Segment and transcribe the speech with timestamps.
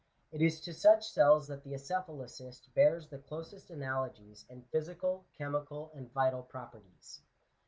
[0.31, 5.91] It is to such cells that the acephalocyst bears the closest analogies in physical, chemical,
[5.93, 7.21] and vital properties.